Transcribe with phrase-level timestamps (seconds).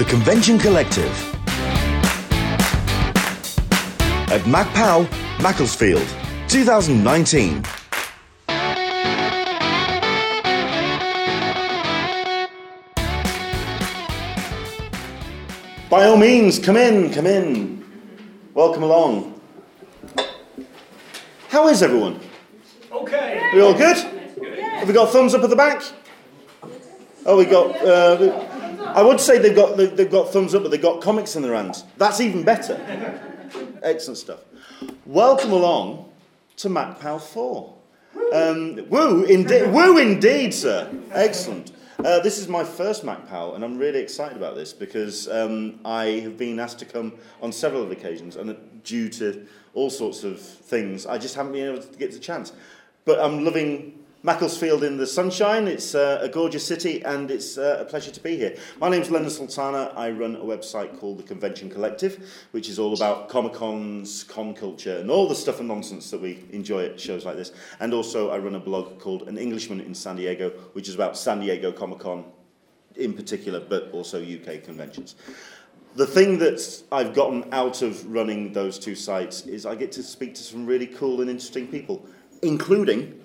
[0.00, 1.12] The Convention Collective.
[4.32, 5.06] At MacPow,
[5.42, 6.06] Macclesfield,
[6.48, 7.62] 2019.
[15.90, 17.84] By all means, come in, come in.
[18.54, 19.38] Welcome along.
[21.50, 22.18] How is everyone?
[22.90, 23.38] Okay.
[23.38, 23.98] Are We all good?
[23.98, 25.82] Have we got thumbs up at the back?
[27.26, 27.76] Oh, we got.
[27.84, 28.59] Uh,
[28.94, 31.54] I would say they've got they've got thumbs up, but they've got comics in their
[31.54, 31.84] hands.
[31.96, 32.78] That's even better.
[33.82, 34.40] Excellent stuff.
[35.06, 36.10] Welcome along
[36.56, 37.76] to MacPow Four.
[38.32, 40.90] Um, woo, indeed, woo, indeed, sir.
[41.12, 41.72] Excellent.
[41.98, 46.04] Uh, this is my first MacPow, and I'm really excited about this because um, I
[46.22, 51.06] have been asked to come on several occasions, and due to all sorts of things,
[51.06, 52.52] I just haven't been able to get the chance.
[53.04, 55.66] But I'm loving Macclesfield in the sunshine.
[55.66, 58.54] It's uh, a gorgeous city, and it's uh, a pleasure to be here.
[58.78, 59.94] My name's Leonard Sultana.
[59.96, 64.52] I run a website called the Convention Collective, which is all about Comic Cons, con
[64.52, 67.52] culture, and all the stuff and nonsense that we enjoy at shows like this.
[67.80, 71.16] And also, I run a blog called An Englishman in San Diego, which is about
[71.16, 72.26] San Diego Comic Con
[72.96, 75.14] in particular, but also UK conventions.
[75.94, 80.02] The thing that I've gotten out of running those two sites is I get to
[80.02, 82.06] speak to some really cool and interesting people,
[82.42, 83.19] including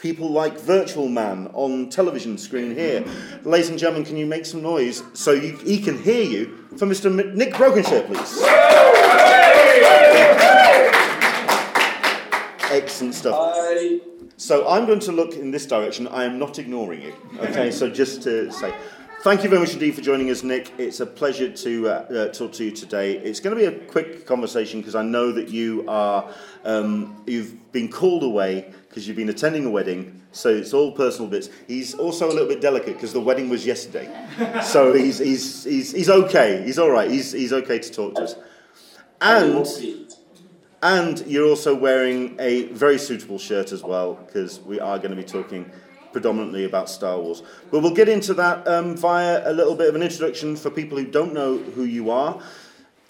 [0.00, 3.04] people like Virtual Man on television screen here.
[3.44, 6.86] Ladies and gentlemen, can you make some noise so you, he can hear you for
[6.86, 7.06] Mr.
[7.06, 8.40] M- Nick Brokenshire, please?
[12.70, 13.36] Excellent stuff.
[13.38, 14.00] Hi.
[14.36, 16.08] So I'm going to look in this direction.
[16.08, 17.14] I am not ignoring you.
[17.38, 18.74] Okay, so just to say.
[19.24, 20.70] Thank you very much indeed for joining us, Nick.
[20.76, 23.16] It's a pleasure to uh, uh, talk to you today.
[23.16, 26.30] It's going to be a quick conversation because I know that you are
[26.62, 31.30] um, you've been called away because you've been attending a wedding, so it's all personal
[31.30, 31.48] bits.
[31.66, 34.14] He's also a little bit delicate because the wedding was yesterday,
[34.62, 36.62] so he's, he's, he's, he's okay.
[36.62, 37.10] He's all right.
[37.10, 38.34] He's, he's okay to talk to us.
[39.22, 39.66] And
[40.82, 45.16] and you're also wearing a very suitable shirt as well because we are going to
[45.16, 45.70] be talking
[46.14, 47.42] predominantly about Star Wars.
[47.70, 50.96] But we'll get into that um, via a little bit of an introduction for people
[50.96, 52.40] who don't know who you are.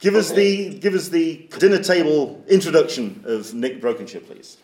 [0.01, 0.69] Give us Okay.
[0.71, 4.57] the give us the dinner table introduction of Nick Brokenshire, please.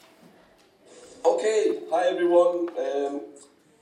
[1.24, 2.68] Okay, hi everyone.
[2.78, 3.20] Um,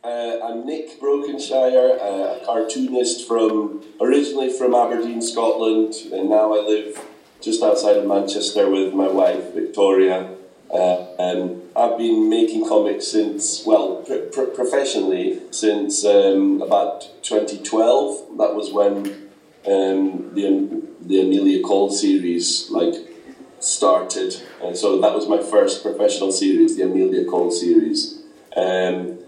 [0.05, 7.01] uh, I'm Nick Brokenshire, a cartoonist from originally from Aberdeen, Scotland, and now I live
[7.41, 10.35] just outside of Manchester with my wife Victoria.
[10.73, 18.37] Uh, and I've been making comics since, well, pr- pr- professionally since um, about 2012.
[18.37, 19.31] That was when
[19.67, 22.95] um, the the Amelia Cole series like
[23.61, 28.23] started, and so that was my first professional series, the Amelia Cole series,
[28.55, 29.19] um,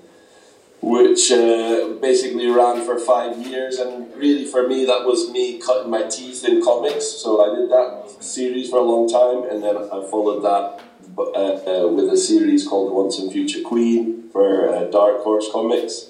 [0.83, 3.79] which uh, basically ran for five years.
[3.79, 7.07] And really, for me, that was me cutting my teeth in comics.
[7.07, 10.90] So I did that series for a long time, and then I followed that
[11.29, 16.07] uh, uh, with a series called Once and Future Queen for uh, Dark Horse Comics.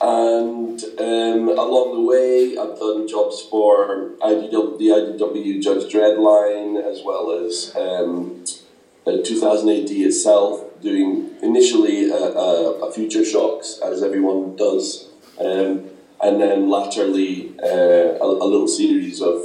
[0.00, 6.76] And um, along the way, I've done jobs for IDW, the IDW Judge Dredd line,
[6.76, 8.44] as well as um,
[9.06, 15.08] uh, 2000 itself, doing initially uh, a Future Shocks, as everyone does,
[15.40, 15.90] um,
[16.22, 19.42] and then latterly uh, a, a little series of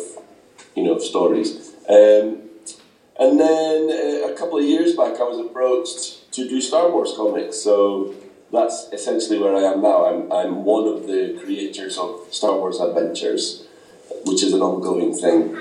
[0.75, 1.73] you know stories.
[1.89, 2.42] Um,
[3.19, 7.13] and then uh, a couple of years back, I was approached to do Star Wars
[7.15, 7.57] comics.
[7.57, 8.13] So
[8.51, 10.05] that's essentially where I am now.
[10.05, 13.65] I'm, I'm one of the creators of Star Wars Adventures,
[14.25, 15.57] which is an ongoing thing.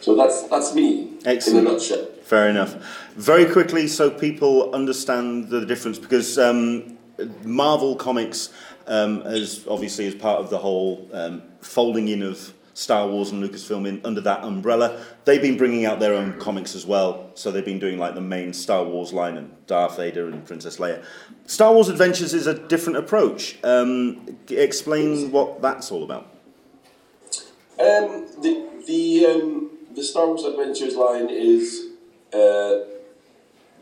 [0.00, 1.58] So that's that's me Excellent.
[1.60, 2.06] in a nutshell.
[2.22, 2.74] Fair enough.
[3.14, 6.98] Very quickly, so people understand the difference, because um,
[7.44, 8.50] Marvel Comics,
[8.86, 13.42] um, as obviously as part of the whole um, folding in of Star Wars and
[13.42, 17.30] Lucasfilm in, under that umbrella, they've been bringing out their own comics as well.
[17.32, 20.76] So they've been doing like the main Star Wars line and Darth Vader and Princess
[20.76, 21.02] Leia.
[21.46, 23.56] Star Wars Adventures is a different approach.
[23.64, 26.24] Um, explain what that's all about.
[27.80, 31.92] Um, the the um, the Star Wars Adventures line is
[32.34, 32.80] uh,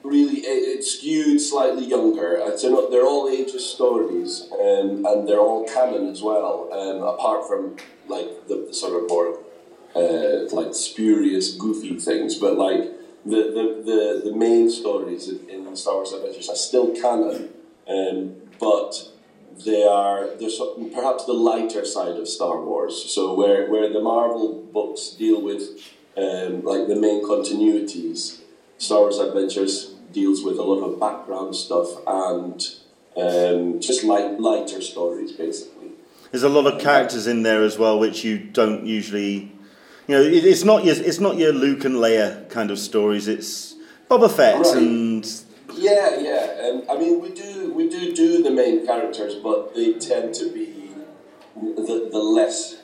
[0.04, 2.40] really it, it's skewed slightly younger.
[2.40, 6.72] Uh, so not, they're all ages stories, um, and they're all canon as well.
[6.72, 7.76] Um, apart from
[8.08, 9.38] like the, the sort of more
[9.94, 12.82] uh, like spurious, goofy things, but like
[13.24, 17.50] the the, the, the main stories in, in Star Wars Adventures are still canon,
[17.88, 19.10] um, but
[19.64, 23.10] they are they're so, perhaps the lighter side of Star Wars.
[23.12, 25.62] So where where the Marvel books deal with
[26.16, 28.40] um, like the main continuities,
[28.78, 32.62] Star Wars Adventures deals with a lot of background stuff and
[33.16, 35.90] um, just light lighter stories basically.
[36.34, 39.52] There's a lot of characters in there as well, which you don't usually.
[40.08, 43.28] You know, it, it's not your it's not your Luke and Leia kind of stories.
[43.28, 43.76] It's
[44.10, 44.76] Boba Fett Right.
[44.78, 45.24] and
[45.74, 46.70] Yeah, yeah.
[46.70, 50.52] Um, I mean, we do we do do the main characters, but they tend to
[50.52, 50.88] be
[51.54, 52.82] the, the less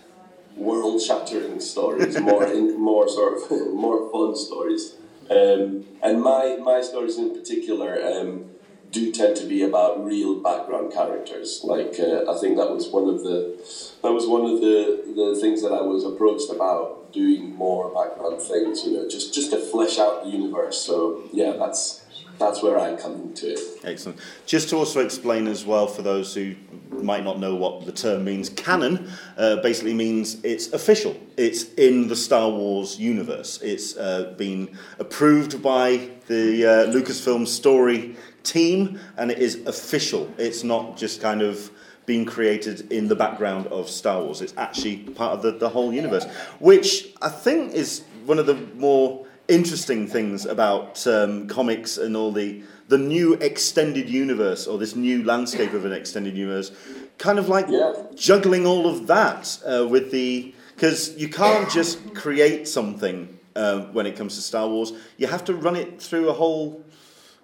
[0.55, 4.95] world shattering stories, more in, more sort of more fun stories.
[5.29, 8.50] Um, and my my stories in particular um,
[8.91, 11.61] do tend to be about real background characters.
[11.63, 13.57] Like uh, I think that was one of the
[14.03, 18.41] that was one of the the things that I was approached about doing more background
[18.41, 18.85] things.
[18.85, 20.81] You know, just just to flesh out the universe.
[20.81, 22.00] So yeah, that's
[22.41, 23.61] that's where I come into it.
[23.85, 24.19] Excellent.
[24.47, 26.57] Just to also explain as well for those who
[26.91, 31.17] might not know what the term means, canon uh, basically means it's official.
[31.37, 33.61] It's in the Star Wars universe.
[33.63, 40.33] It's uh, been approved by the uh, Lucasfilm story team, and it is official.
[40.39, 41.71] It's not just kind of
[42.07, 44.41] being created in the background of Star Wars.
[44.41, 46.25] It's actually part of the, the whole universe,
[46.59, 52.33] which I think is one of the more interesting things about um, comics and all
[52.33, 56.73] the the new extended universe or this new landscape of an extended universe,
[57.19, 57.93] kind of like Yeah.
[58.17, 64.07] juggling all of that uh, with the because you can't just create something uh, when
[64.07, 64.93] it comes to Star Wars.
[65.19, 66.83] You have to run it through a whole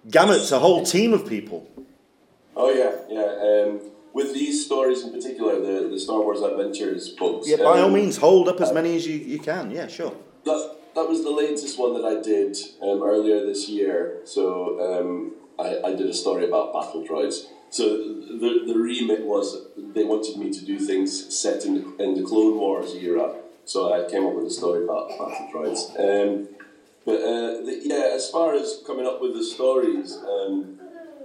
[0.09, 1.69] gamut, a whole team of people.
[2.55, 3.69] Oh yeah, yeah.
[3.69, 7.47] Um, with these stories in particular, the, the Star Wars Adventures books.
[7.47, 9.69] Yeah, by all um, means, hold up as many as you, you can.
[9.69, 10.15] Yeah, sure.
[10.45, 14.17] That, that was the latest one that I did um, earlier this year.
[14.23, 14.41] So
[14.87, 17.45] um, I, I did a story about battle droids.
[17.69, 22.15] So the, the remit was they wanted me to do things set in the, in
[22.15, 23.35] the Clone Wars era.
[23.65, 25.81] So I came up with a story about battle droids.
[25.99, 26.47] Um,
[27.05, 30.79] but uh, the, yeah, as far as coming up with the stories, um,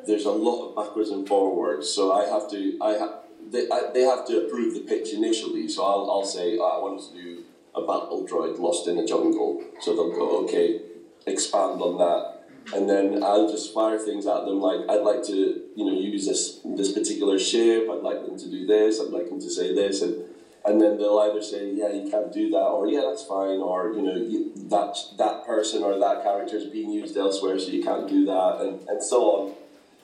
[0.07, 1.89] there's a lot of backwards and forwards.
[1.89, 3.21] So I have to, I ha-
[3.51, 5.67] they, I, they have to approve the pitch initially.
[5.67, 9.63] So I'll, I'll say I wanted to do a battle droid lost in a jungle.
[9.81, 10.81] So they'll go, okay,
[11.27, 12.41] expand on that.
[12.75, 16.27] And then I'll just fire things at them like I'd like to, you know, use
[16.27, 17.89] this this particular ship.
[17.91, 19.01] I'd like them to do this.
[19.01, 20.25] I'd like them to say this, and
[20.65, 23.93] and then they'll either say, yeah, you can't do that, or yeah, that's fine, or
[23.93, 27.83] you know, you, that that person or that character is being used elsewhere, so you
[27.83, 29.55] can't do that, and, and so on.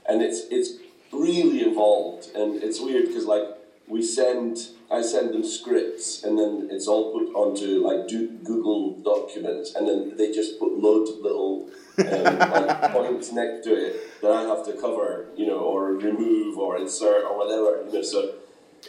[0.06, 0.72] And it's it's
[1.12, 3.44] really involved, and it's weird because like
[3.88, 4.58] we send,
[4.90, 9.88] I send them scripts, and then it's all put onto like do, Google documents, and
[9.88, 11.68] then they just put loads of little
[11.98, 16.58] um, like points next to it that I have to cover, you know, or remove
[16.58, 18.02] or insert or whatever, you know.
[18.02, 18.34] So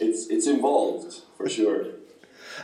[0.00, 1.86] it's it's involved for sure.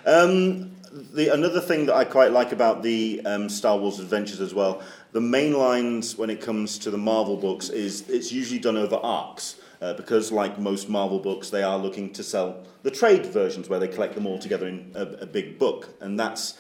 [0.05, 4.55] Um, the another thing that I quite like about the um, Star Wars adventures as
[4.55, 8.77] well, the main lines when it comes to the Marvel books is it's usually done
[8.77, 9.57] over arcs.
[9.81, 13.79] Uh, because, like most Marvel books, they are looking to sell the trade versions where
[13.79, 16.55] they collect them all together in a, a big book, and that's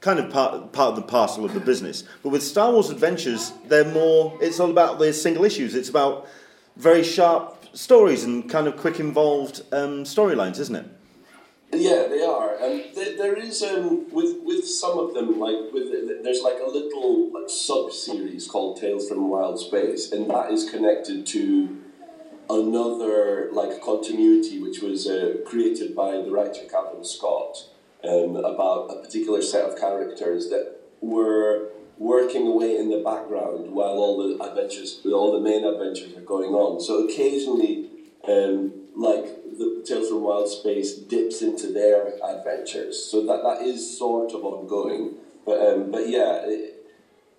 [0.00, 2.04] kind of part, part of the parcel of the business.
[2.22, 4.36] But with Star Wars Adventures, they're more.
[4.42, 5.74] It's all about the single issues.
[5.74, 6.28] It's about
[6.76, 10.86] very sharp stories and kind of quick, involved um, storylines, isn't it?
[11.72, 15.92] Yeah, they are, and there, there is um, with with some of them like with
[16.24, 20.68] there's like a little like, sub series called Tales from Wild Space, and that is
[20.68, 21.78] connected to
[22.50, 27.68] another like continuity which was uh, created by the writer Cavan Scott
[28.02, 33.98] um, about a particular set of characters that were working away in the background while
[33.98, 36.80] all the adventures, all the main adventures are going on.
[36.80, 37.90] So occasionally,
[38.26, 39.24] um, like
[39.58, 43.04] the Tales from Wild Space dips into their adventures.
[43.04, 45.14] So that that is sort of ongoing.
[45.44, 46.86] But um, but yeah, it,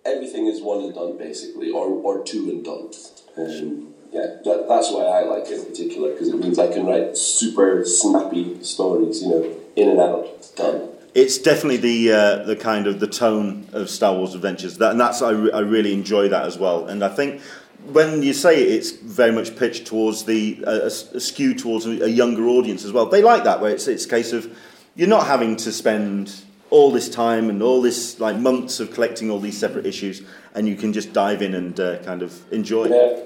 [0.05, 2.91] everything is one and done basically, or or two and done.
[3.37, 6.85] Um, yeah, that, that's why I like it in particular because it means I can
[6.85, 9.21] write super snappy stories.
[9.21, 10.89] You know, in and out, done.
[11.13, 14.99] It's definitely the uh, the kind of the tone of Star Wars Adventures, that, and
[14.99, 16.87] that's I, re- I really enjoy that as well.
[16.87, 17.41] And I think
[17.85, 22.03] when you say it's very much pitched towards the uh, a, a skew towards a,
[22.03, 24.57] a younger audience as well, they like that where it's it's a case of
[24.95, 29.29] you're not having to spend all this time and all this like months of collecting
[29.29, 30.21] all these separate issues,
[30.53, 32.87] and you can just dive in and uh, kind of enjoy.
[32.87, 33.19] Yeah.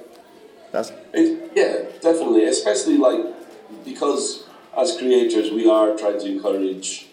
[0.76, 2.44] That's It, yeah, definitely.
[2.44, 3.22] Especially like
[3.86, 4.44] because
[4.78, 7.08] as creators we are trying to encourage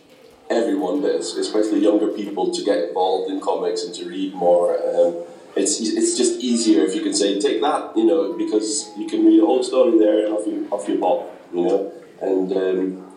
[0.51, 4.75] everyone, but especially younger people, to get involved in comics and to read more.
[4.75, 5.15] Um,
[5.55, 9.25] it's it's just easier if you can say take that, you know, because you can
[9.25, 11.21] read a whole story there off you off your pop,
[11.55, 13.13] you know, and um,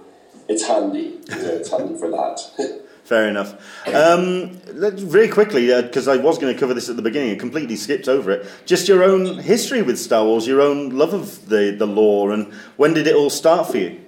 [0.48, 1.22] it's handy.
[1.30, 2.38] You know, it's handy for that.
[3.06, 3.54] Fair enough.
[3.88, 7.76] Um, very quickly, because I was going to cover this at the beginning, I completely
[7.76, 8.48] skipped over it.
[8.66, 12.52] Just your own history with Star Wars, your own love of the, the lore, and
[12.78, 14.02] when did it all start for you?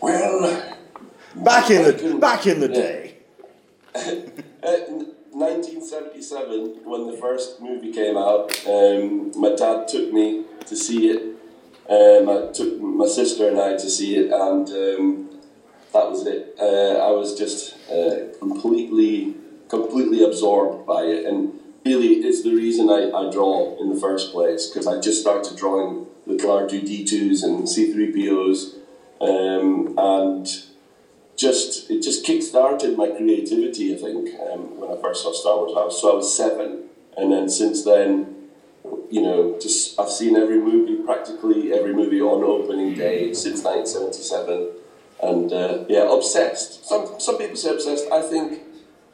[0.00, 0.76] Well,
[1.36, 3.18] back in the back in the day.
[4.64, 11.10] Uh, 1977, when the first movie came out, um, my dad took me to see
[11.10, 11.36] it.
[11.90, 15.33] Um, I took my sister and I to see it, and um,
[15.94, 16.56] that was it.
[16.60, 19.34] Uh, I was just uh, completely,
[19.68, 24.32] completely absorbed by it, and really, it's the reason I, I draw in the first
[24.32, 28.74] place because I just started drawing little R2D2s and C3POs,
[29.20, 30.46] um, and
[31.36, 33.94] just it just kick-started my creativity.
[33.94, 36.84] I think um, when I first saw Star Wars, I was, so I was seven,
[37.16, 38.34] and then since then,
[39.10, 44.83] you know, just I've seen every movie, practically every movie on opening day since 1977,
[45.28, 46.84] and uh, yeah, obsessed.
[46.86, 48.10] Some some people say obsessed.
[48.12, 48.62] I think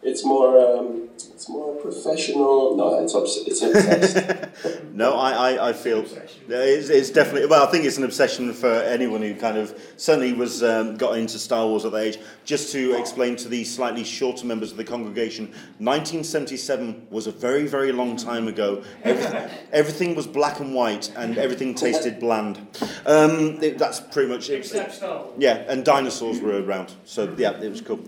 [0.03, 2.77] it's more um, it's more professional.
[2.77, 4.83] No, it's obs- it's obsessed.
[4.93, 6.05] no, I, I, I feel
[6.49, 7.67] it's, it's definitely well.
[7.67, 11.39] I think it's an obsession for anyone who kind of certainly was um, got into
[11.39, 12.19] Star Wars at that age.
[12.45, 15.47] Just to explain to the slightly shorter members of the congregation,
[15.79, 18.83] 1977 was a very very long time ago.
[19.03, 22.59] Everything, everything was black and white, and everything tasted bland.
[23.07, 24.59] Um, it, that's pretty much it.
[24.59, 25.35] Except Star Wars.
[25.39, 28.01] Yeah, and dinosaurs were around, so yeah, it was cool.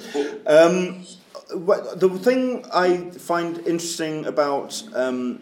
[0.46, 1.16] Um, what-
[1.54, 5.40] the thing I find interesting about um,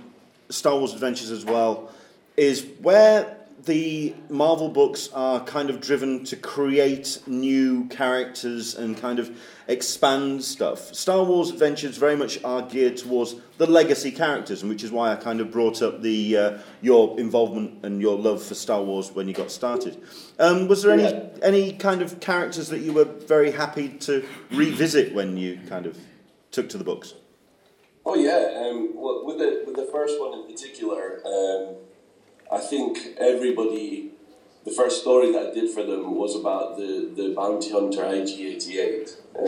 [0.48, 1.92] Star Wars Adventures as well
[2.36, 9.18] is where the Marvel books are kind of driven to create new characters and kind
[9.18, 9.36] of
[9.68, 10.94] expand stuff.
[10.94, 15.12] Star Wars Adventures very much are geared towards the legacy characters, and which is why
[15.12, 19.12] I kind of brought up the uh, your involvement and your love for Star Wars
[19.12, 20.02] when you got started.
[20.38, 25.14] Um, was there any any kind of characters that you were very happy to revisit
[25.14, 25.98] when you kind of
[26.50, 27.14] took to the books?
[28.06, 31.76] Oh yeah, um, well, with the with the first one in particular, um,
[32.52, 34.10] I think everybody,
[34.64, 39.16] the first story that I did for them was about the, the bounty hunter IG88,
[39.38, 39.46] um,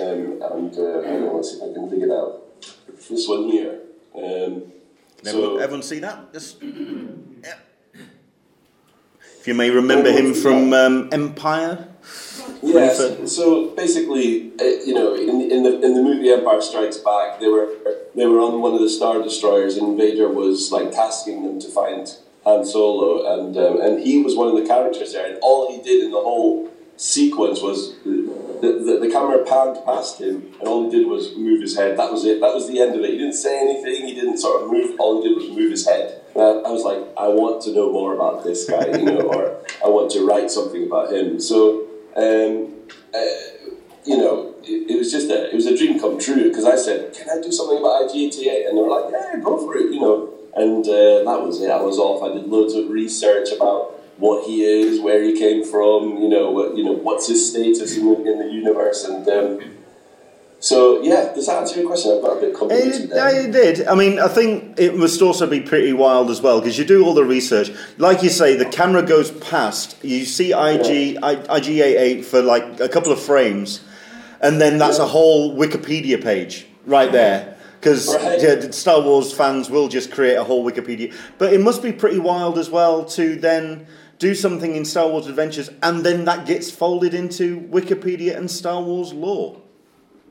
[0.53, 2.61] and uh, hang on, let's see if I can dig it out.
[3.09, 3.81] This one here.
[4.15, 4.73] Um,
[5.19, 6.33] Can everyone, everyone see that?
[6.33, 7.55] Just, yeah.
[9.41, 11.89] If you may remember him from um, Empire.
[12.63, 13.35] Yes.
[13.35, 17.49] So basically, uh, you know, in, in the in the movie Empire Strikes Back, they
[17.49, 17.69] were
[18.15, 21.69] they were on one of the star destroyers, and Vader was like tasking them to
[21.69, 22.09] find
[22.45, 25.83] Han Solo, and um, and he was one of the characters there, and all he
[25.83, 30.85] did in the whole sequence was the, the, the camera panned past him, and all
[30.85, 31.99] he did was move his head.
[31.99, 32.41] That was it.
[32.41, 33.11] That was the end of it.
[33.11, 34.07] He didn't say anything.
[34.07, 34.99] He didn't sort of move.
[34.99, 36.21] All he did was move his head.
[36.35, 39.21] And I, I was like, I want to know more about this guy, you know,
[39.21, 41.41] or I want to write something about him.
[41.41, 41.89] So.
[42.15, 42.75] Um,
[43.15, 43.53] uh,
[44.05, 47.15] you know, it, was just a it was a dream come true because I said,
[47.15, 50.01] "Can I do something about IG88?" And they were like, "Yeah, go for it," you
[50.01, 50.32] know.
[50.55, 51.71] And uh, that was it.
[51.71, 52.23] I was off.
[52.23, 56.51] I did loads of research about what he is, where he came from, you know,
[56.51, 59.61] what you know, what's his status in the, in the universe, and um,
[60.61, 61.33] so yeah.
[61.35, 62.13] Does that answer your question?
[62.13, 63.49] I've got a bit convoluted It, there.
[63.49, 63.87] it did.
[63.89, 67.05] I mean, I think it must also be pretty wild as well because you do
[67.05, 67.73] all the research.
[67.99, 69.97] Like you say, the camera goes past.
[70.05, 73.81] You see IG I, IG88 for like a couple of frames,
[74.41, 77.52] and then that's a whole Wikipedia page right there.
[77.83, 78.41] Because Right.
[78.41, 81.13] yeah, Star Wars fans will just create a whole Wikipedia.
[81.37, 83.87] But it must be pretty wild as well to then
[84.21, 88.81] do something in Star Wars Adventures, and then that gets folded into Wikipedia and Star
[88.81, 89.61] Wars lore.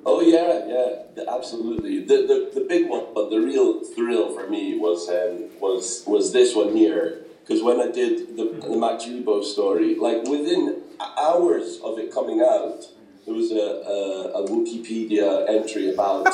[0.06, 2.00] Oh yeah, yeah, absolutely.
[2.06, 6.32] The, the the big one, but the real thrill for me was um, was was
[6.32, 7.26] this one here.
[7.46, 10.84] Because when I did the the Mac Jubo story, like within
[11.18, 12.88] hours of it coming out,
[13.26, 14.00] there was a a,
[14.40, 16.26] a Wikipedia entry about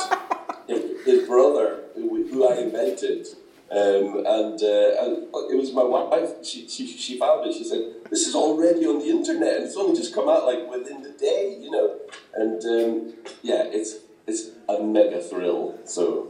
[1.08, 3.26] his brother, who, who I invented.
[3.70, 6.44] Um, and, uh, and it was my wife.
[6.44, 7.52] She, she, she found it.
[7.52, 10.70] She said, "This is already on the internet, and it's only just come out like
[10.70, 11.98] within the day, you know."
[12.34, 13.96] And um, yeah, it's
[14.26, 15.78] it's a mega thrill.
[15.84, 16.28] So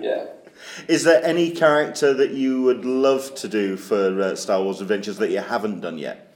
[0.00, 0.28] yeah.
[0.88, 5.18] Is there any character that you would love to do for uh, Star Wars Adventures
[5.18, 6.27] that you haven't done yet?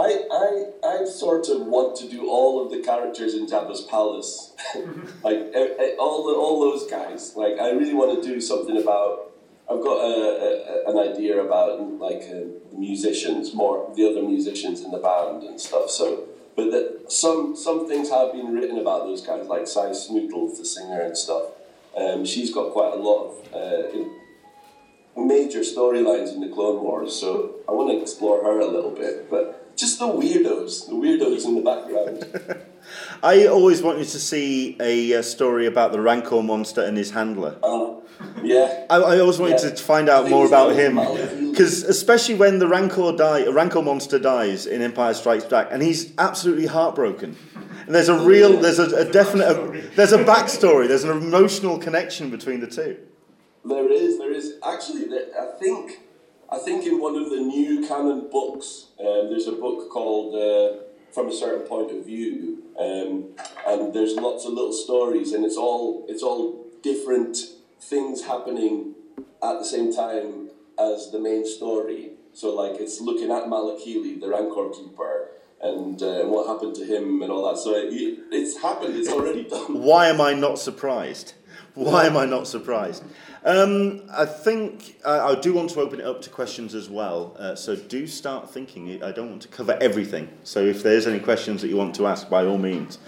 [0.00, 4.54] I, I, I sort of want to do all of the characters in Jabba's palace,
[5.22, 7.36] like eh, eh, all the, all those guys.
[7.36, 9.26] Like I really want to do something about.
[9.70, 14.90] I've got a, a, an idea about like uh, musicians, more the other musicians in
[14.90, 15.90] the band and stuff.
[15.90, 20.56] So, but that some some things have been written about those guys, like Sy Snootles,
[20.56, 21.44] the singer and stuff.
[21.94, 23.54] Um, she's got quite a lot of.
[23.54, 24.08] Uh,
[25.16, 29.28] major storylines in the Clone Wars, so I want to explore her a little bit.
[29.28, 32.60] But just the weirdos, the weirdos in the background.
[33.22, 37.56] I always wanted to see a uh, story about the Rancor monster and his handler.
[37.62, 37.94] Uh,
[38.42, 38.86] Yeah.
[38.90, 39.70] I, I always wanted Yeah.
[39.70, 40.96] to find out more about him
[41.50, 45.82] because especially when the Rancor die, a Rancor monster dies in Empire Strikes Back, and
[45.82, 47.36] he's absolutely heartbroken.
[47.86, 50.86] And there's a real, there's a, a definite, a, there's a backstory.
[50.86, 52.96] There's an emotional connection between the two.
[53.64, 54.54] There is, there is.
[54.64, 55.06] Actually,
[55.38, 56.00] I think,
[56.52, 60.82] I think in one of the new canon books, um, there's a book called uh,
[61.12, 63.28] "From a Certain Point of View," um,
[63.66, 67.36] and there's lots of little stories, and it's all, it's all different
[67.80, 68.94] things happening
[69.42, 72.10] at the same time as the main story.
[72.32, 75.28] So, like, it's looking at Malakili, the Rancor keeper,
[75.62, 77.60] and uh, what happened to him, and all that.
[77.60, 77.90] So it,
[78.32, 78.96] it's happened.
[78.96, 79.82] It's already done.
[79.82, 81.34] Why am I not surprised?
[81.74, 83.04] Why am I not surprised?
[83.44, 87.36] Um, I think I, I do want to open it up to questions as well.
[87.38, 89.02] Uh, so do start thinking.
[89.02, 90.28] I don't want to cover everything.
[90.44, 92.98] So if there's any questions that you want to ask, by all means.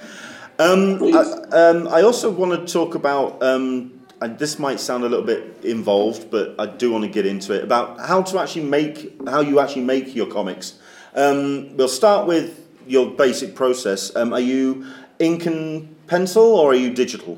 [0.59, 1.03] Um.
[1.03, 3.43] I, um, I also want to talk about.
[3.43, 7.27] Um, and this might sound a little bit involved, but I do want to get
[7.27, 10.79] into it about how to actually make how you actually make your comics.
[11.15, 14.15] Um, we'll start with your basic process.
[14.15, 14.87] Um, are you
[15.19, 17.37] ink and pencil, or are you digital?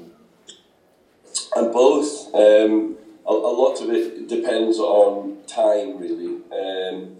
[1.54, 2.34] And both.
[2.34, 2.96] Um,
[3.26, 6.42] a, a lot of it depends on time, really.
[6.52, 7.16] Um,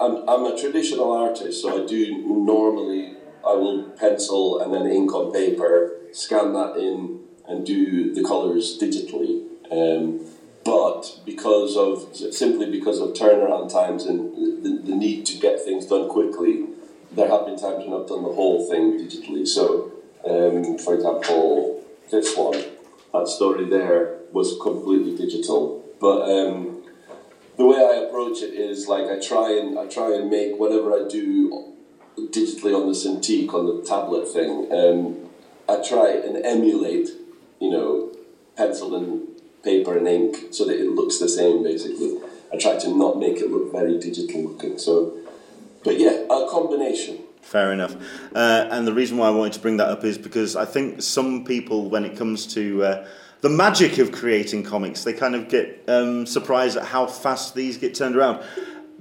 [0.00, 3.14] I'm, I'm a traditional artist, so I do normally,
[3.46, 8.78] I will pencil and then ink on paper, scan that in, and do the colours
[8.80, 9.44] digitally.
[9.70, 10.26] Um,
[10.64, 15.86] but because of, simply because of turnaround times and the, the need to get things
[15.86, 16.66] done quickly,
[17.12, 19.46] there have been times when I've done the whole thing digitally.
[19.46, 19.92] So,
[20.24, 22.62] um, for example, this one,
[23.18, 25.84] that story there was completely digital.
[26.00, 26.82] But um,
[27.56, 30.92] the way I approach it is like I try and I try and make whatever
[30.92, 31.74] I do
[32.16, 34.72] digitally on the Cintiq on the tablet thing.
[34.72, 35.30] Um,
[35.68, 37.08] I try and emulate,
[37.60, 38.12] you know,
[38.56, 39.26] pencil and
[39.62, 41.62] paper and ink so that it looks the same.
[41.62, 42.18] Basically,
[42.52, 44.78] I try to not make it look very digital looking.
[44.78, 45.16] So,
[45.82, 47.18] but yeah, a combination.
[47.46, 47.94] Fair enough.
[48.34, 51.00] Uh, and the reason why I wanted to bring that up is because I think
[51.00, 53.08] some people, when it comes to uh,
[53.40, 57.78] the magic of creating comics, they kind of get um, surprised at how fast these
[57.78, 58.44] get turned around.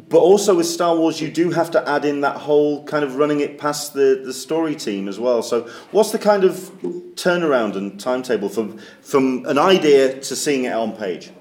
[0.09, 3.15] But also with Star Wars, you do have to add in that whole kind of
[3.15, 5.41] running it past the, the story team as well.
[5.41, 6.53] So, what's the kind of
[7.15, 11.31] turnaround and timetable from from an idea to seeing it on page?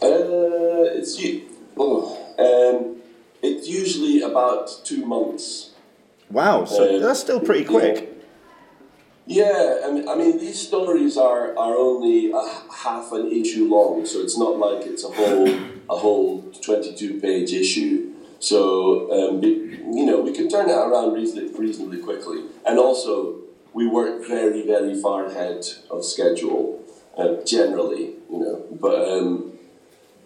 [0.00, 1.20] Uh, it's
[1.76, 3.02] oh, um,
[3.42, 5.73] it's usually about two months.
[6.30, 8.10] Wow, so Uh, that's still pretty quick.
[9.26, 14.04] Yeah, I mean, I mean, these stories are, are only a half an issue long,
[14.04, 15.48] so it's not like it's a whole
[15.88, 18.10] a whole twenty two page issue.
[18.38, 23.36] So um, you know, we can turn it around reasonably, reasonably quickly, and also
[23.72, 26.82] we work very very far ahead of schedule
[27.16, 28.62] uh, generally, you know.
[28.72, 29.52] But um,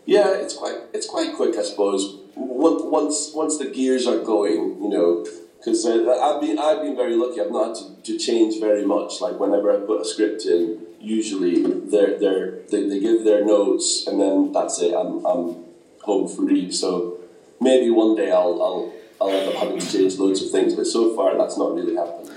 [0.07, 2.17] yeah, it's quite it's quite quick, I suppose.
[2.35, 5.25] Once once the gears are going, you know,
[5.59, 7.41] because uh, I've been I've been very lucky.
[7.41, 9.21] I've not had to, to change very much.
[9.21, 14.07] Like whenever I put a script in, usually they're, they're, they they give their notes,
[14.07, 14.95] and then that's it.
[14.95, 15.65] I'm I'm
[16.03, 16.71] home free.
[16.73, 17.19] So
[17.61, 20.87] maybe one day I'll I'll I'll end up having to change loads of things, but
[20.87, 22.28] so far that's not really happened.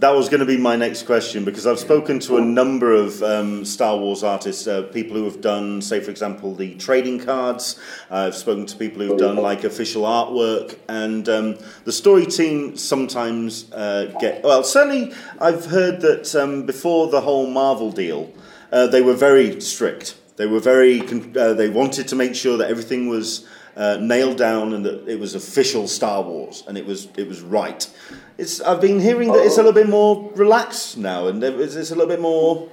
[0.00, 3.22] That was going to be my next question because I've spoken to a number of
[3.22, 7.78] um, Star Wars artists, uh, people who have done, say, for example, the trading cards.
[8.10, 12.76] Uh, I've spoken to people who've done like official artwork, and um, the story team
[12.76, 14.42] sometimes uh, get.
[14.42, 18.32] Well, certainly, I've heard that um, before the whole Marvel deal,
[18.72, 20.16] uh, they were very strict.
[20.34, 21.02] They were very.
[21.02, 23.46] Uh, they wanted to make sure that everything was.
[23.76, 27.40] Uh, nailed down and that it was official Star Wars and it was it was
[27.40, 27.90] right.
[28.36, 31.90] It's I've been hearing that it's a little bit more relaxed now and it's, it's
[31.90, 32.68] a little bit more.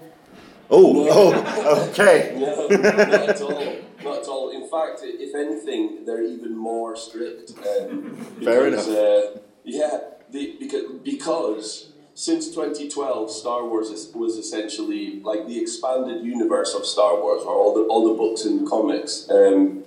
[0.70, 2.34] Oh, oh, okay.
[2.40, 3.76] No, not at all.
[4.04, 4.50] Not at all.
[4.50, 7.52] In fact, if anything, they're even more strict.
[7.60, 8.88] Um, Fair enough.
[8.88, 10.00] Uh, yeah,
[10.32, 16.86] the, because, because since 2012, Star Wars is, was essentially like the expanded universe of
[16.86, 19.84] Star Wars, where all the all the books and comics um,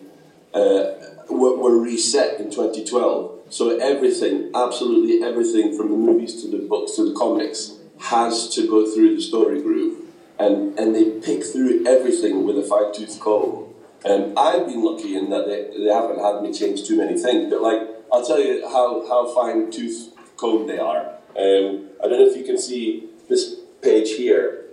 [0.53, 0.93] uh,
[1.31, 3.34] were, were reset in 2012.
[3.51, 8.69] So everything, absolutely everything, from the movies to the books to the comics, has to
[8.69, 10.05] go through the story group
[10.39, 13.73] and and they pick through everything with a fine tooth comb.
[14.05, 17.51] And I've been lucky in that they, they haven't had me change too many things.
[17.51, 17.81] But like
[18.13, 21.15] I'll tell you how how fine tooth comb they are.
[21.37, 24.67] Um, I don't know if you can see this page here.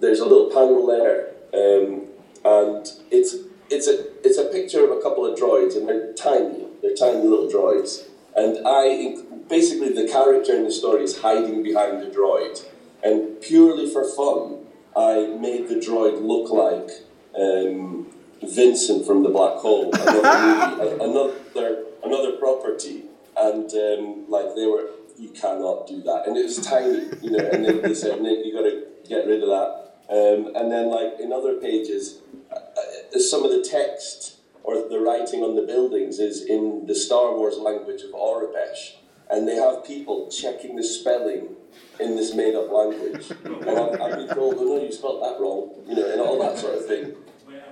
[0.00, 2.06] There's a little panel there, um,
[2.44, 3.34] and it's
[3.70, 6.66] it's a it's a picture of a couple of droids, and they're tiny.
[6.82, 8.04] They're tiny little droids.
[8.36, 9.16] And I
[9.48, 12.64] basically the character in the story is hiding behind the droid,
[13.02, 16.90] and purely for fun, I made the droid look like
[17.38, 18.06] um,
[18.42, 23.04] Vincent from the Black Hole, another, movie, another another property,
[23.36, 27.48] and um, like they were, you cannot do that, and it was tiny, you know,
[27.52, 29.86] and they, they said, Nick, you got to get rid of that.
[30.08, 32.20] Um, and then, like in other pages,
[32.52, 34.35] uh, uh, some of the text
[34.66, 38.96] or the writing on the buildings is in the Star Wars language of Aurebesh,
[39.30, 41.54] and they have people checking the spelling
[42.00, 45.70] in this made-up language, and I've, I've been told, "Oh no, you spelled that wrong,"
[45.86, 47.14] you know, and all that sort of thing.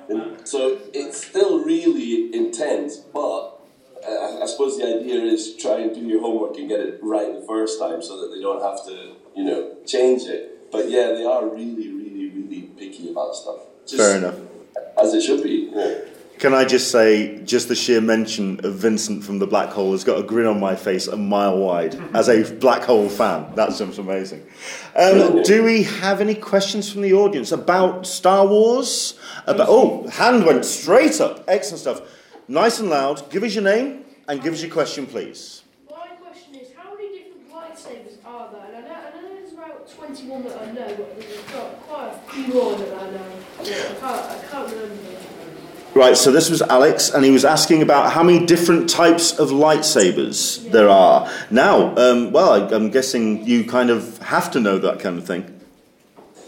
[0.09, 3.59] And so it's still really intense, but
[4.07, 7.35] uh, I suppose the idea is try and do your homework and get it right
[7.35, 10.71] the first time, so that they don't have to, you know, change it.
[10.71, 13.61] But yeah, they are really, really, really picky about stuff.
[13.87, 14.39] Just Fair enough.
[15.01, 15.71] As it should be.
[15.73, 16.14] Yeah.
[16.39, 20.03] Can I just say, just the sheer mention of Vincent from the Black Hole has
[20.05, 23.55] got a grin on my face a mile wide as a Black Hole fan.
[23.55, 24.45] That's just amazing.
[24.97, 29.19] Um, do we have any questions from the audience about Star Wars?
[29.47, 31.45] About oh, hand went straight up.
[31.47, 32.03] Excellent stuff.
[32.49, 33.31] Nice and loud.
[33.31, 35.63] Give us your name and give us your question, please.
[35.89, 38.75] My question is, how many different lightsabers are there?
[38.75, 42.13] And I know, I know there's about 21 that I know, but there's got quite
[42.13, 43.31] a few more that I know.
[43.63, 45.34] Yeah, I, can't, I can't remember.
[45.95, 49.51] Right, so this was Alex, and he was asking about how many different types of
[49.51, 51.31] lightsabers there are.
[51.53, 55.25] Now, um, well, I, I'm guessing you kind of have to know that kind of
[55.25, 55.61] thing.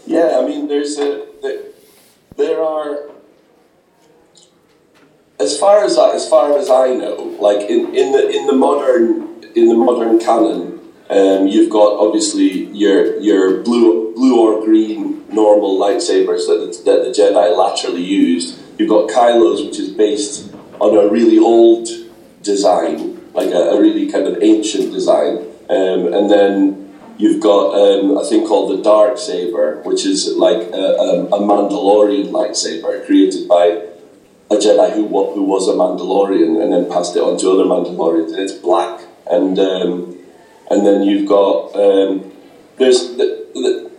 [0.05, 1.63] Yeah, I mean, there's a there,
[2.35, 3.09] there are
[5.39, 8.53] as far as I, as far as I know, like in, in the in the
[8.53, 10.79] modern in the modern canon,
[11.09, 17.03] um, you've got obviously your your blue blue or green normal lightsabers that the, that
[17.05, 18.66] the Jedi laterally used.
[18.77, 21.87] You've got Kylo's, which is based on a really old
[22.43, 25.37] design, like a, a really kind of ancient design,
[25.69, 26.87] um, and then
[27.17, 32.27] you've got um, a thing called the dark saber, which is like a, a, Mandalorian
[32.29, 33.65] lightsaber created by
[34.49, 38.29] a Jedi who who was a Mandalorian and then passed it on to other Mandalorians,
[38.33, 39.01] and it's black.
[39.29, 40.17] And um,
[40.69, 42.31] and then you've got um,
[42.77, 43.91] there's the, the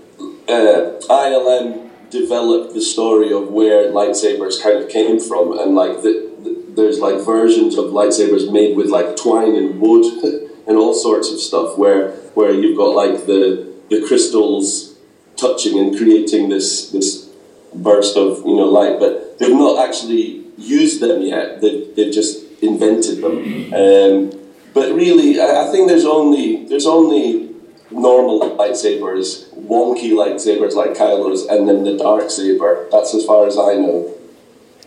[0.48, 6.30] uh, ILM developed the story of where lightsabers kind of came from, and like the,
[6.42, 10.04] the, there's like versions of lightsabers made with like twine and wood
[10.66, 14.96] and all sorts of stuff, where where you've got like the the crystals
[15.36, 17.28] touching and creating this this
[17.74, 21.60] burst of you know light, but they've not actually used them yet.
[21.60, 23.72] They've, they've just invented them.
[23.72, 24.38] Um,
[24.74, 27.54] but really, I, I think there's only there's only
[27.90, 32.88] normal lightsabers, wonky lightsabers like Kylo's, and then the dark saber.
[32.90, 34.14] That's as far as I know.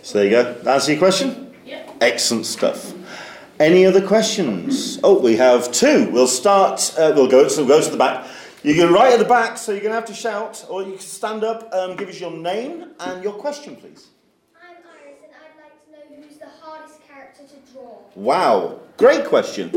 [0.02, 0.72] So there you go.
[0.72, 1.54] Answer your question?
[1.66, 1.98] Yep.
[2.02, 2.94] Excellent stuff.
[3.60, 5.00] Any other questions?
[5.04, 6.10] Oh, we have two.
[6.12, 8.28] We'll start, uh, we'll go, so we'll go to the back.
[8.64, 10.94] You can right at the back, so you're going to have to shout, or you
[10.94, 14.08] can stand up, um, give us your name and your question, please.
[14.60, 18.00] I'm Iris and I'd like to know who's the hardest character to draw.
[18.16, 19.70] Wow, great question.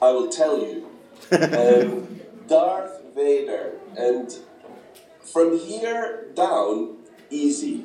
[0.00, 0.88] I will tell you.
[1.32, 4.34] Um, Darth Vader, and
[5.22, 6.96] from here down,
[7.30, 7.84] easy,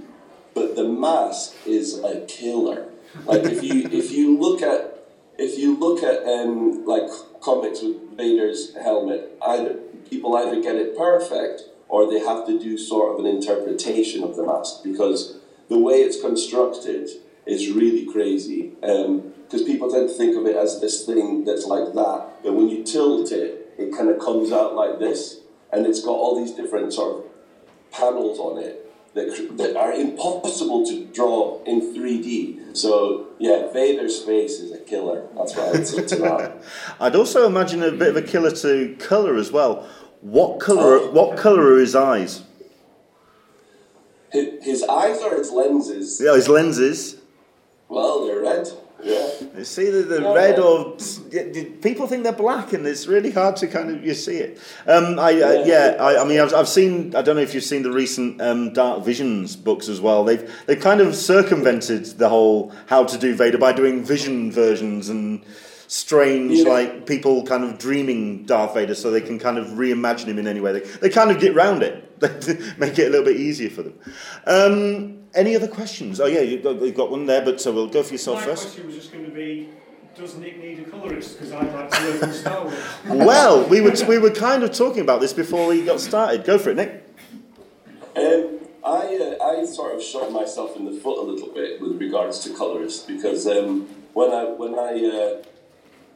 [0.54, 2.90] but the mask is a killer.
[3.26, 5.06] Like if you if you look at
[5.38, 7.10] if you look at um, like
[7.42, 9.76] comics with Vader's helmet, either
[10.10, 14.36] people either get it perfect or they have to do sort of an interpretation of
[14.36, 15.38] the mask because
[15.70, 17.10] the way it's constructed
[17.46, 18.74] is really crazy.
[18.82, 22.68] Because people tend to think of it as this thing that's like that, but when
[22.68, 26.54] you tilt it, it kind of comes out like this, and it's got all these
[26.56, 32.78] different sort of panels on it that, that are impossible to draw in 3D.
[32.78, 35.28] So, yeah, Vader's face is a killer.
[35.36, 36.64] That's what I would say to that.
[37.00, 39.88] I'd also imagine a bit of a killer to colour as well.
[40.22, 41.00] What colour?
[41.00, 41.12] Oh.
[41.12, 42.44] What colour are his eyes?
[44.32, 46.22] His, his eyes or his lenses?
[46.24, 47.18] Yeah, his lenses.
[47.90, 48.70] Well, they're red.
[49.04, 49.30] Yeah.
[49.58, 50.34] It's either the Yeah.
[50.34, 50.96] red or
[51.82, 54.60] people think they're black, and it's really hard to kind of you see it.
[54.88, 57.16] Um, I, uh, yeah, I, I mean, I've, I've seen.
[57.16, 60.24] I don't know if you've seen the recent um, Dark Visions books as well.
[60.24, 65.10] They've they kind of circumvented the whole how to do Vader by doing vision versions
[65.10, 65.42] and
[65.88, 66.70] strange Yeah.
[66.70, 70.48] like people kind of dreaming Darth Vader, so they can kind of reimagine him in
[70.48, 70.74] any way.
[70.74, 73.84] They, they kind of get round it, They make it a little bit easier for
[73.84, 73.94] them.
[74.46, 76.20] Um, any other questions?
[76.20, 78.46] Oh yeah, you've got, you've got one there, but so we'll go for yourself My
[78.46, 78.64] first.
[78.64, 79.70] question was just going to be,
[80.16, 81.38] does Nick need a colourist?
[81.38, 82.84] Because I'd like to learn from Star Wars.
[83.06, 86.44] Well, we were, we were kind of talking about this before we got started.
[86.44, 87.04] Go for it, Nick.
[88.16, 92.00] Um, I, uh, I sort of shot myself in the foot a little bit with
[92.00, 95.44] regards to colourists because um, when I when I uh,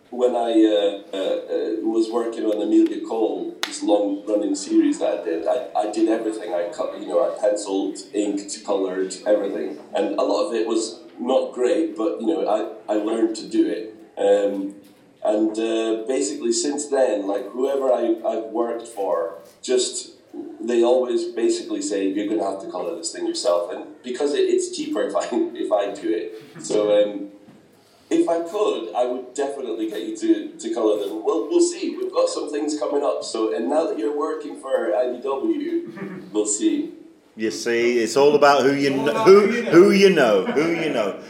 [0.10, 5.22] when I uh, uh, uh, was working on Amelia Cole, the long running series that
[5.22, 6.54] I did, I, I did everything.
[6.54, 11.02] I cut, you know, I penciled, inked, coloured, everything, and a lot of it was
[11.20, 12.48] not great, but you know,
[12.88, 13.96] I, I learned to do it.
[14.18, 14.76] Um,
[15.24, 20.12] and uh, basically, since then, like whoever I, I've worked for, just
[20.60, 24.34] they always basically say you're going to have to colour this thing yourself, and because
[24.34, 26.64] it, it's cheaper if I if I do it.
[26.64, 27.32] So um,
[28.12, 31.24] if I could, I would definitely get you to, to colour them.
[31.24, 31.81] Well, we'll see.
[32.52, 33.24] We've got some things coming up.
[33.24, 36.94] So, and now that you're working for IDW, we'll see.
[37.36, 41.22] You see, it's all about who you know, who, who you know, who you know.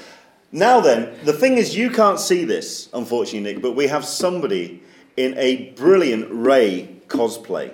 [0.52, 4.82] Now then, the thing is, you can't see this, unfortunately, Nick, but we have somebody
[5.16, 7.72] in a brilliant Rey cosplay,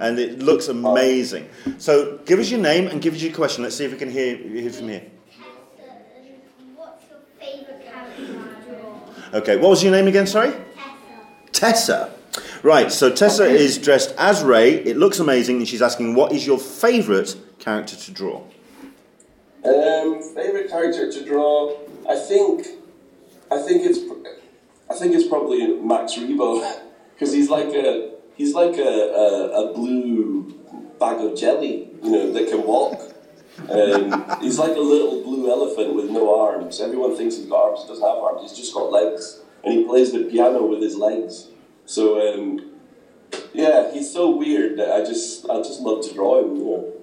[0.00, 1.48] and it looks amazing.
[1.78, 3.62] So, give us your name and give us your question.
[3.62, 5.06] Let's see if we can hear, hear from here.
[6.74, 9.38] What's your favourite character?
[9.38, 10.26] Okay, what was your name again?
[10.26, 10.50] Sorry.
[11.52, 11.52] Tessa.
[11.52, 12.17] Tessa.
[12.62, 14.74] Right, so Tessa is dressed as Rey.
[14.74, 18.42] It looks amazing, and she's asking, "What is your favourite character to draw?"
[19.64, 21.76] Um, favorite character to draw?
[22.08, 22.66] I think,
[23.50, 23.98] I think it's,
[24.90, 26.80] I think it's probably Max Rebo,
[27.14, 30.58] because he's like a, he's like a, a, a blue
[30.98, 33.00] bag of jelly, you know, that can walk.
[33.68, 36.80] Um, he's like a little blue elephant with no arms.
[36.80, 37.82] Everyone thinks he's got arms.
[37.82, 38.42] He doesn't have arms.
[38.42, 41.48] He's just got legs, and he plays the piano with his legs.
[41.88, 42.70] So um,
[43.54, 46.56] yeah, he's so weird that I just, I just love to draw him.
[46.56, 46.94] You know.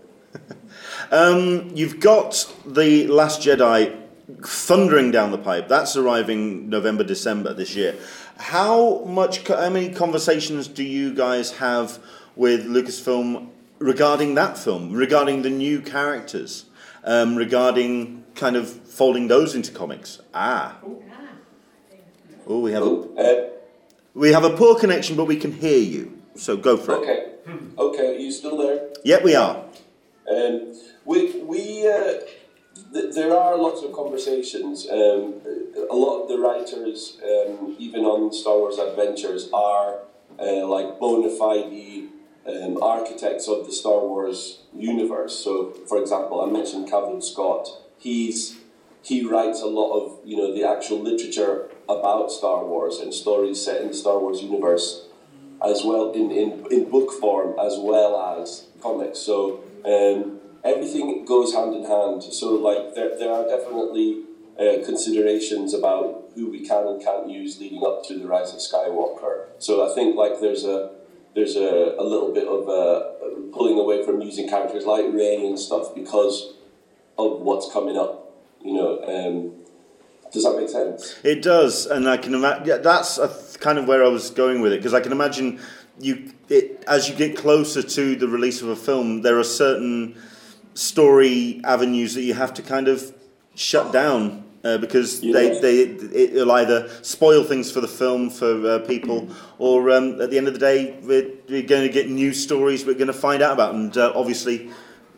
[1.12, 4.00] Um, you've got the Last Jedi
[4.44, 5.68] thundering down the pipe.
[5.68, 7.96] That's arriving November, December this year.
[8.38, 9.48] How much?
[9.48, 11.98] How many conversations do you guys have
[12.36, 16.66] with Lucasfilm regarding that film, regarding the new characters,
[17.04, 20.22] um, regarding kind of folding those into comics?
[20.32, 20.78] Ah.
[22.48, 23.55] Oh, we have a, Uh,
[24.16, 26.20] we have a poor connection, but we can hear you.
[26.36, 26.98] So go for it.
[26.98, 27.26] okay,
[27.78, 28.16] okay.
[28.16, 28.90] Are you still there?
[29.04, 29.64] Yep, we are.
[30.30, 30.74] Um,
[31.06, 32.22] we we uh,
[32.94, 34.88] th- there are lots of conversations.
[34.90, 35.36] Um,
[35.90, 40.00] a lot of the writers, um, even on Star Wars Adventures, are
[40.40, 42.10] uh, like bona fide
[42.48, 45.38] um, architects of the Star Wars universe.
[45.38, 47.68] So, for example, I mentioned Cavan Scott.
[47.98, 48.58] He's
[49.02, 53.64] he writes a lot of you know the actual literature about Star Wars and stories
[53.64, 55.08] set in the Star Wars universe
[55.64, 59.20] as well in, in, in book form as well as comics.
[59.20, 62.24] So um, everything goes hand in hand.
[62.24, 64.24] So like there, there are definitely
[64.60, 68.60] uh, considerations about who we can and can't use leading up to the rise of
[68.60, 69.46] Skywalker.
[69.60, 70.92] So I think like there's a
[71.36, 75.60] there's a, a little bit of uh, pulling away from using characters like Rey and
[75.60, 76.54] stuff because
[77.18, 78.34] of what's coming up.
[78.64, 79.55] You know, um,
[80.32, 81.20] does that make sense?
[81.24, 82.66] It does, and I can imagine.
[82.66, 85.12] Yeah, that's a th- kind of where I was going with it because I can
[85.12, 85.60] imagine
[86.00, 86.32] you.
[86.50, 90.16] It, as you get closer to the release of a film, there are certain
[90.74, 93.14] story avenues that you have to kind of
[93.56, 98.80] shut down uh, because they, they it'll either spoil things for the film for uh,
[98.80, 102.34] people, or um, at the end of the day, we're, we're going to get new
[102.34, 104.70] stories we're going to find out about, and uh, obviously.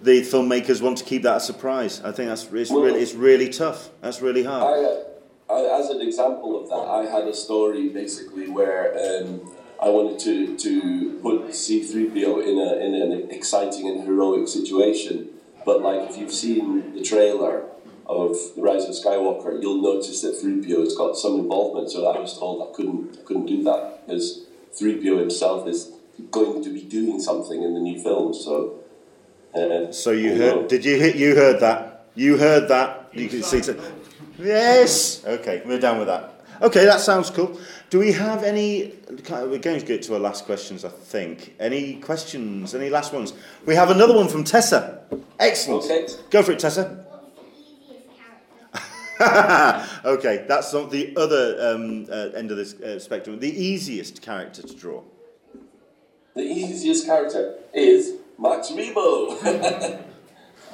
[0.02, 2.02] The filmmakers want to keep that a surprise.
[2.04, 3.90] I think that's it's Well- really it's really tough.
[4.02, 4.64] That's really hard.
[4.64, 5.04] I, uh,
[5.50, 9.42] I, as an example of that, I had a story basically where um,
[9.82, 15.30] I wanted to, to put C3PO in, a, in an exciting and heroic situation.
[15.66, 17.64] But like if you've seen the trailer
[18.06, 21.90] of The Rise of Skywalker, you'll notice that 3PO has got some involvement.
[21.90, 24.46] So I was told I couldn't, I couldn't do that because
[24.80, 25.92] 3PO himself is
[26.30, 28.34] going to be doing something in the new film.
[28.34, 28.84] So.
[29.58, 30.56] Uh, So you you heard?
[30.56, 30.68] know.
[30.68, 32.06] Did you you heard that?
[32.16, 33.10] You heard that?
[33.14, 33.58] You can see.
[33.60, 33.80] It.
[34.40, 35.24] Yes.
[35.26, 36.34] Okay, we're done with that.
[36.62, 37.60] Okay, that sounds cool.
[37.90, 38.94] Do we have any?
[39.30, 41.56] We're going to get to our last questions, I think.
[41.60, 42.74] Any questions?
[42.76, 43.34] Any last ones?
[43.66, 45.02] We have another one from Tessa.
[45.40, 45.86] Excellent.
[45.86, 46.08] Okay.
[46.30, 46.84] Go for it, Tessa.
[46.84, 49.88] What's the easiest character?
[50.06, 53.40] okay, that's not the other um, uh, end of this uh, spectrum.
[53.40, 55.04] The easiest character to draw.
[56.36, 59.40] The easiest character is Max Rebo.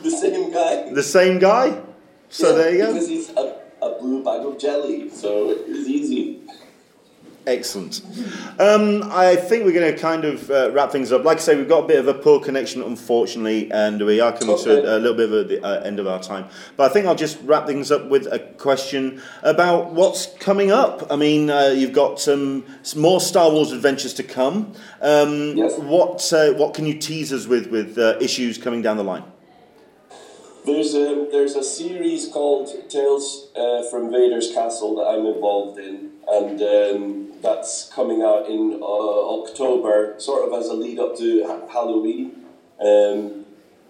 [0.01, 0.91] the same guy.
[0.91, 1.81] The same guy.
[2.29, 2.93] So Yeah, there you go.
[2.93, 6.41] Because he's a, a blue bag of jelly, so it's easy.
[7.45, 8.01] Excellent.
[8.57, 11.25] Um, I think we're going to kind of uh, wrap things up.
[11.25, 14.31] Like I say, we've got a bit of a poor connection, unfortunately, and we are
[14.31, 14.63] coming Okay.
[14.63, 16.45] to a, a little bit of the uh, end of our time.
[16.77, 21.11] But I think I'll just wrap things up with a question about what's coming up.
[21.11, 24.71] I mean, uh, you've got some, some more Star Wars adventures to come.
[25.01, 25.77] Um, Yes.
[25.79, 29.23] What uh, what can you tease us with with uh, issues coming down the line?
[30.65, 36.11] There's a there's a series called Tales uh, from Vader's Castle that I'm involved in,
[36.27, 41.45] and um, that's coming out in uh, October, sort of as a lead up to
[41.45, 42.45] ha- Halloween.
[42.79, 43.45] Um,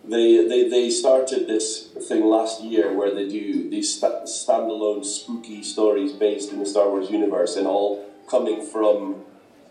[0.05, 5.63] they, they they started this thing last year where they do these sta- standalone spooky
[5.63, 9.23] stories based in the Star Wars universe, and all coming from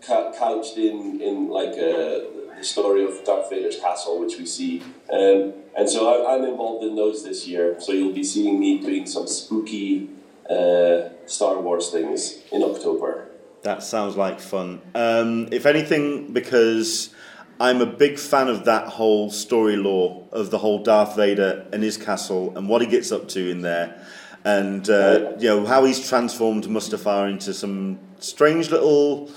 [0.05, 4.81] ca- couched in in like a the story of Darth Vader's castle, which we see.
[5.11, 7.75] Um, and so I, I'm involved in those this year.
[7.79, 10.09] So you'll be seeing me doing some spooky
[10.49, 13.29] uh, Star Wars things in October.
[13.63, 14.81] That sounds like fun.
[14.93, 17.13] Um, if anything, because
[17.59, 21.81] I'm a big fan of that whole story lore of the whole Darth Vader and
[21.81, 24.05] his castle and what he gets up to in there,
[24.43, 29.31] and uh, you know how he's transformed Mustafar into some strange little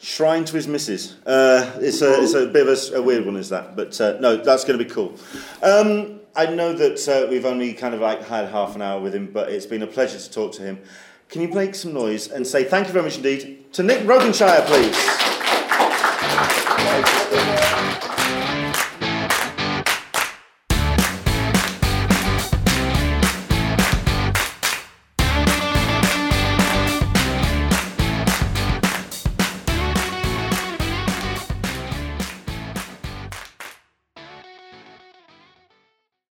[0.00, 1.16] shrine to his missus.
[1.24, 3.76] Uh, it's a it's a bit of a weird one, is that?
[3.76, 5.14] But uh, no, that's going to be cool.
[5.62, 9.12] Um, I know that uh, we've only kind of like had half an hour with
[9.12, 10.78] him, but it's been a pleasure to talk to him.
[11.28, 14.64] Can you make some noise and say thank you very much indeed to Nick Brokenshire,
[14.66, 14.94] please?